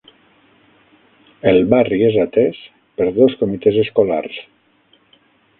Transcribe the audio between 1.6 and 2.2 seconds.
barri és